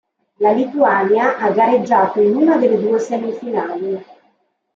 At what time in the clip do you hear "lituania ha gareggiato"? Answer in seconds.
0.51-2.21